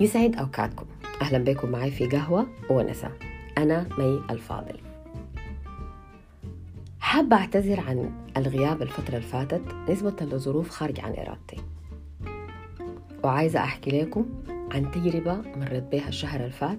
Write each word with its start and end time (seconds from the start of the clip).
يسعد 0.00 0.36
أوقاتكم. 0.36 0.86
أهلا 1.22 1.38
بكم 1.38 1.70
معي 1.70 1.90
في 1.90 2.06
قهوة 2.06 2.46
ونسى 2.70 3.08
أنا 3.58 3.88
مي 3.98 4.20
الفاضل. 4.30 4.76
حابة 7.00 7.36
أعتذر 7.36 7.80
عن 7.80 8.10
الغياب 8.36 8.82
الفترة 8.82 9.16
اللي 9.16 9.26
فاتت 9.26 9.62
نسبة 9.88 10.16
لظروف 10.20 10.70
خارج 10.70 11.00
عن 11.00 11.12
إرادتي. 11.12 11.56
وعايزة 13.24 13.60
أحكي 13.60 14.02
لكم 14.02 14.26
عن 14.72 14.90
تجربة 14.90 15.34
مرت 15.56 15.92
بها 15.92 16.08
الشهر 16.08 16.44
الفات 16.44 16.78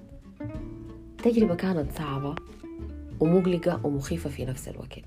تجربة 1.23 1.55
كانت 1.55 1.91
صعبة 1.91 2.35
ومقلقة 3.19 3.85
ومخيفة 3.85 4.29
في 4.29 4.45
نفس 4.45 4.67
الوقت. 4.67 5.03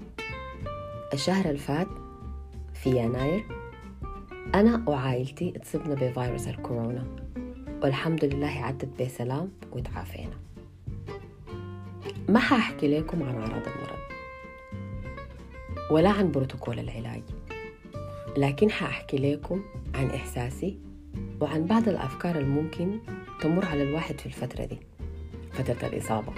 الشهر 1.12 1.50
الفات 1.50 1.88
في 2.74 2.90
يناير 2.90 3.44
أنا 4.54 4.84
وعائلتي 4.86 5.52
اتصبنا 5.56 5.94
بفيروس 5.94 6.48
الكورونا. 6.48 7.21
والحمد 7.82 8.24
لله 8.24 8.46
عدت 8.64 9.02
بسلام 9.02 9.50
وتعافينا. 9.72 10.36
ما 12.28 12.38
حأحكي 12.38 12.98
لكم 12.98 13.22
عن 13.22 13.34
أعراض 13.34 13.62
المرض 13.66 13.98
ولا 15.90 16.10
عن 16.10 16.30
بروتوكول 16.30 16.78
العلاج 16.78 17.22
لكن 18.36 18.70
حأحكي 18.70 19.16
لكم 19.16 19.62
عن 19.94 20.06
إحساسي 20.06 20.78
وعن 21.40 21.66
بعض 21.66 21.88
الأفكار 21.88 22.38
الممكن 22.38 22.98
تمر 23.40 23.64
على 23.64 23.82
الواحد 23.82 24.20
في 24.20 24.26
الفترة 24.26 24.64
دي 24.64 24.78
فترة 25.52 25.88
الإصابة. 25.88 26.32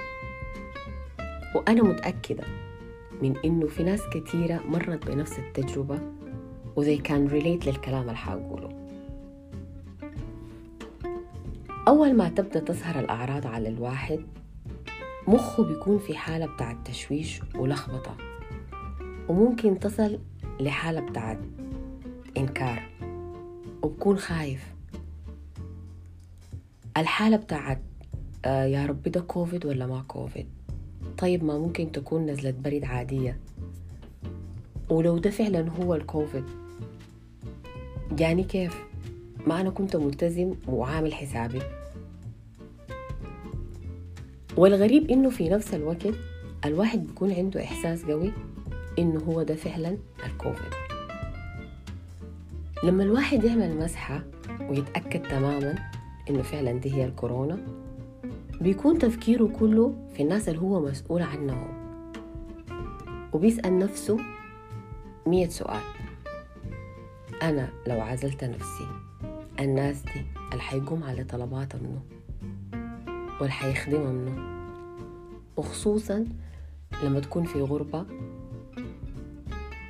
وأنا 1.54 1.82
متأكدة 1.82 2.44
من 3.22 3.36
إنه 3.44 3.66
في 3.66 3.82
ناس 3.82 4.00
كثيرة 4.12 4.60
مرت 4.68 5.06
بنفس 5.06 5.38
التجربة 5.38 5.98
وزي 6.76 6.96
كان 6.96 7.26
ريليت 7.26 7.66
للكلام 7.66 8.00
اللي 8.00 8.16
حقوله 8.16 8.83
أول 11.88 12.14
ما 12.16 12.28
تبدأ 12.28 12.60
تظهر 12.60 13.00
الأعراض 13.00 13.46
على 13.46 13.68
الواحد 13.68 14.20
مخه 15.28 15.64
بيكون 15.64 15.98
في 15.98 16.16
حالة 16.16 16.46
بتاعت 16.46 16.76
تشويش 16.86 17.40
ولخبطة 17.54 18.16
وممكن 19.28 19.78
تصل 19.78 20.18
لحالة 20.60 21.00
بتاعت 21.00 21.38
إنكار 22.36 22.82
وبكون 23.82 24.18
خايف. 24.18 24.74
الحالة 26.96 27.36
بتاعت 27.36 27.82
آه 28.44 28.64
يا 28.64 28.86
ربي 28.86 29.10
ده 29.10 29.20
كوفيد 29.20 29.66
ولا 29.66 29.86
ما 29.86 30.04
كوفيد؟ 30.08 30.46
طيب 31.18 31.44
ما 31.44 31.58
ممكن 31.58 31.92
تكون 31.92 32.26
نزلة 32.26 32.50
بريد 32.64 32.84
عادية. 32.84 33.40
ولو 34.90 35.18
ده 35.18 35.30
فعلا 35.30 35.70
هو 35.70 35.94
الكوفيد 35.94 36.44
يعني 38.18 38.44
كيف؟ 38.44 38.84
ما 39.46 39.60
أنا 39.60 39.70
كنت 39.70 39.96
ملتزم 39.96 40.54
وعامل 40.68 41.14
حسابي. 41.14 41.62
والغريب 44.56 45.10
إنه 45.10 45.30
في 45.30 45.48
نفس 45.48 45.74
الوقت 45.74 46.06
الواحد 46.64 47.06
بيكون 47.06 47.32
عنده 47.32 47.64
إحساس 47.64 48.04
قوي 48.04 48.32
إنه 48.98 49.20
هو 49.20 49.42
ده 49.42 49.54
فعلا 49.54 49.96
الكوفيد. 50.26 50.72
لما 52.84 53.02
الواحد 53.02 53.44
يعمل 53.44 53.76
مسحة 53.76 54.22
ويتأكد 54.60 55.22
تماما 55.22 55.74
إنه 56.30 56.42
فعلا 56.42 56.72
دي 56.72 56.94
هي 56.94 57.04
الكورونا 57.04 57.58
بيكون 58.60 58.98
تفكيره 58.98 59.46
كله 59.46 59.94
في 60.14 60.22
الناس 60.22 60.48
اللي 60.48 60.60
هو 60.60 60.80
مسؤول 60.80 61.22
عنهم. 61.22 61.68
وبيسأل 63.32 63.78
نفسه 63.78 64.18
مية 65.26 65.48
سؤال. 65.48 65.80
أنا 67.42 67.68
لو 67.86 68.00
عزلت 68.00 68.44
نفسي 68.44 68.86
الناس 69.60 70.02
دي 70.02 70.26
اللي 70.52 70.62
حيقوم 70.62 71.04
على 71.04 71.24
طلباتها 71.24 71.78
منه 71.78 72.02
واللي 73.40 73.52
حيخدمها 73.52 74.12
منه 74.12 74.54
وخصوصا 75.56 76.24
لما 77.02 77.20
تكون 77.20 77.44
في 77.44 77.60
غربة 77.60 78.06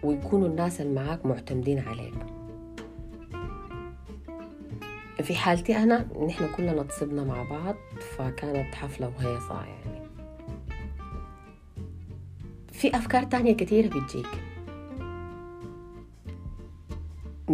ويكونوا 0.03 0.49
الناس 0.49 0.81
اللي 0.81 1.01
معاك 1.01 1.27
معتمدين 1.27 1.79
عليك. 1.79 2.15
في 5.23 5.35
حالتي 5.35 5.77
أنا 5.77 6.07
نحن 6.27 6.49
كلنا 6.57 6.83
تصبنا 6.83 7.25
مع 7.25 7.43
بعض 7.43 7.75
فكانت 8.17 8.75
حفلة 8.75 9.09
وهيصة 9.09 9.65
يعني. 9.65 10.09
في 12.73 12.97
أفكار 12.97 13.23
تانية 13.23 13.57
كتيرة 13.57 13.87
بتجيك. 13.89 14.27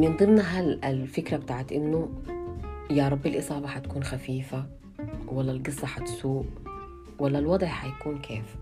من 0.00 0.16
ضمنها 0.16 0.60
الفكرة 0.90 1.36
بتاعت 1.36 1.72
إنه 1.72 2.08
يا 2.90 3.08
رب 3.08 3.26
الإصابة 3.26 3.66
حتكون 3.66 4.04
خفيفة 4.04 4.66
ولا 5.28 5.52
القصة 5.52 5.86
حتسوء 5.86 6.44
ولا 7.18 7.38
الوضع 7.38 7.66
حيكون 7.66 8.18
كيف. 8.18 8.56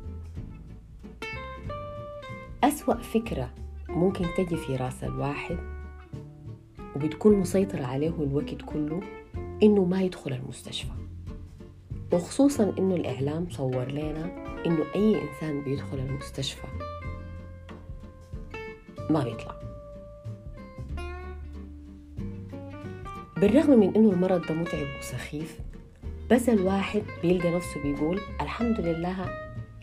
أسوأ 2.64 2.94
فكرة 2.94 3.50
ممكن 3.88 4.24
تجي 4.36 4.56
في 4.56 4.76
رأس 4.76 5.04
الواحد 5.04 5.58
وبتكون 6.96 7.36
مسيطرة 7.36 7.84
عليه 7.84 8.22
الوقت 8.22 8.62
كله 8.66 9.00
إنه 9.62 9.84
ما 9.84 10.02
يدخل 10.02 10.32
المستشفى. 10.32 10.92
وخصوصا 12.12 12.74
إنه 12.78 12.94
الإعلام 12.94 13.50
صور 13.50 13.90
لنا 13.90 14.24
إنه 14.66 14.84
أي 14.94 15.22
إنسان 15.22 15.64
بيدخل 15.64 15.98
المستشفى 15.98 16.66
ما 19.10 19.24
بيطلع. 19.24 19.67
بالرغم 23.40 23.78
من 23.80 23.96
إنه 23.96 24.10
المرض 24.12 24.46
ده 24.46 24.54
متعب 24.54 24.86
وسخيف 24.98 25.60
بس 26.30 26.48
الواحد 26.48 27.02
بيلقى 27.22 27.50
نفسه 27.50 27.82
بيقول 27.82 28.20
الحمد 28.40 28.80
لله 28.80 29.30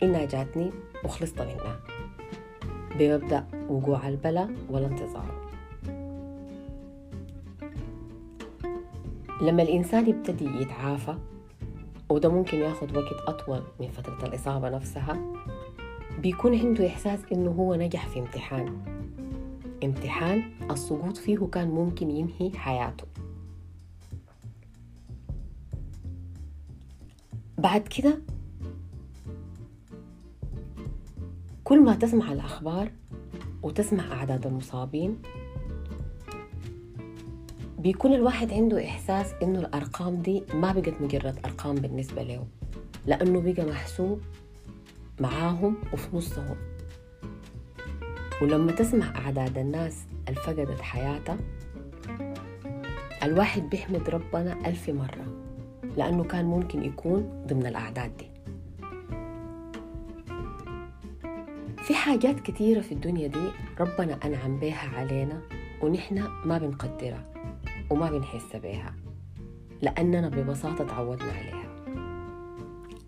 إنها 0.02 0.24
جاتني 0.24 0.70
وخلصت 1.04 1.40
منها 1.40 1.80
بمبدأ 2.98 3.46
وقوع 3.68 4.08
البلا 4.08 4.48
والانتظار. 4.70 5.46
لما 9.42 9.62
الإنسان 9.62 10.08
يبتدي 10.08 10.60
يتعافى 10.62 11.14
وده 12.10 12.28
ممكن 12.28 12.58
ياخد 12.58 12.96
وقت 12.96 13.28
أطول 13.28 13.62
من 13.80 13.88
فترة 13.88 14.26
الإصابة 14.28 14.68
نفسها 14.68 15.34
بيكون 16.22 16.58
عنده 16.58 16.86
إحساس 16.86 17.20
إنه 17.32 17.50
هو 17.50 17.74
نجح 17.74 18.06
في 18.06 18.18
امتحان. 18.18 18.78
امتحان 19.84 20.42
السقوط 20.70 21.16
فيه 21.16 21.38
كان 21.52 21.68
ممكن 21.68 22.10
ينهي 22.10 22.50
حياته. 22.58 23.15
بعد 27.58 27.88
كده 27.88 28.18
كل 31.64 31.82
ما 31.84 31.94
تسمع 31.94 32.32
الأخبار 32.32 32.90
وتسمع 33.62 34.12
أعداد 34.12 34.46
المصابين 34.46 35.18
بيكون 37.78 38.12
الواحد 38.14 38.52
عنده 38.52 38.84
إحساس 38.84 39.32
إنه 39.42 39.58
الأرقام 39.58 40.22
دي 40.22 40.42
ما 40.54 40.72
بقت 40.72 41.00
مجرد 41.00 41.38
أرقام 41.44 41.74
بالنسبة 41.74 42.22
له 42.22 42.46
لأنه 43.06 43.40
بقى 43.40 43.64
محسوب 43.66 44.20
معاهم 45.20 45.76
وفي 45.92 46.16
نصهم. 46.16 46.56
ولما 48.42 48.72
تسمع 48.72 49.16
أعداد 49.16 49.58
الناس 49.58 50.04
اللي 50.28 50.40
فقدت 50.40 50.80
حياتها 50.80 51.36
الواحد 53.22 53.62
بيحمد 53.70 54.10
ربنا 54.10 54.68
ألف 54.68 54.90
مرة. 54.90 55.45
لأنه 55.96 56.24
كان 56.24 56.44
ممكن 56.44 56.84
يكون 56.84 57.44
ضمن 57.46 57.66
الأعداد 57.66 58.16
دي. 58.16 58.26
في 61.82 61.94
حاجات 61.94 62.40
كتيرة 62.40 62.80
في 62.80 62.92
الدنيا 62.92 63.28
دي 63.28 63.48
ربنا 63.80 64.18
أنعم 64.24 64.58
بيها 64.58 64.88
علينا 64.98 65.40
ونحن 65.82 66.28
ما 66.44 66.58
بنقدرها 66.58 67.24
وما 67.90 68.10
بنحس 68.10 68.56
بيها 68.56 68.94
لأننا 69.82 70.28
ببساطة 70.28 70.84
تعودنا 70.84 71.32
عليها. 71.32 71.66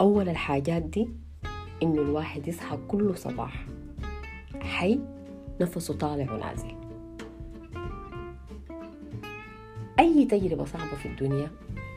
أول 0.00 0.28
الحاجات 0.28 0.82
دي 0.82 1.08
إنه 1.82 2.02
الواحد 2.02 2.48
يصحى 2.48 2.78
كل 2.88 3.16
صباح 3.16 3.66
حي 4.60 5.00
نفسه 5.60 5.94
طالع 5.94 6.32
ونازل. 6.32 6.74
أي 9.98 10.24
تجربة 10.24 10.64
صعبة 10.64 10.96
في 11.02 11.08
الدنيا 11.08 11.50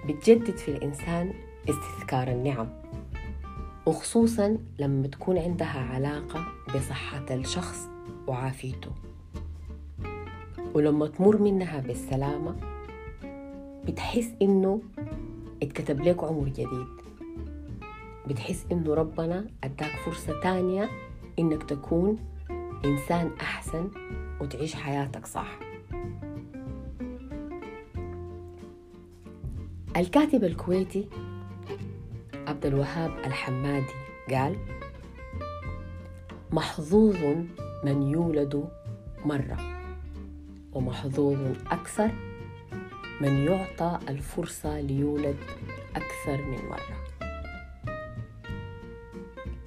بتجدد 0.08 0.58
في 0.58 0.68
الإنسان 0.72 1.34
استذكار 1.70 2.28
النعم 2.28 2.68
وخصوصا 3.86 4.58
لما 4.80 5.08
تكون 5.08 5.38
عندها 5.38 5.80
علاقة 5.94 6.46
بصحة 6.76 7.26
الشخص 7.32 7.90
وعافيته. 8.28 8.92
ولما 10.74 11.08
تمر 11.08 11.38
منها 11.38 11.80
بالسلامة 11.80 12.56
بتحس 13.86 14.32
إنه 14.42 14.82
اتكتب 15.64 16.02
لك 16.02 16.24
عمر 16.24 16.48
جديد. 16.48 16.88
بتحس 18.28 18.66
إنه 18.72 18.94
ربنا 18.94 19.46
أداك 19.64 19.96
فرصة 20.06 20.42
تانية 20.42 20.90
إنك 21.40 21.64
تكون 21.64 22.18
إنسان 22.86 23.32
أحسن 23.42 23.90
وتعيش 24.42 24.76
حياتك 24.76 25.26
صح. 25.26 25.71
الكاتب 29.98 30.44
الكويتي 30.44 31.08
عبد 32.48 32.66
الوهاب 32.66 33.12
الحمادي 33.26 33.94
قال 34.30 34.58
محظوظ 36.52 37.18
من 37.84 38.02
يولد 38.12 38.70
مرة 39.26 39.58
ومحظوظ 40.74 41.38
أكثر 41.72 42.12
من 43.22 43.46
يعطى 43.46 44.00
الفرصة 44.10 44.82
ليولد 44.82 45.36
أكثر 45.96 46.42
من 46.42 46.70
مرة. 46.70 46.98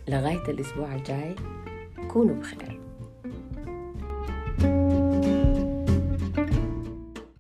لغاية 0.08 0.50
الأسبوع 0.50 0.94
الجاي 0.94 1.34
كونوا 2.08 2.34
بخير. 2.34 2.83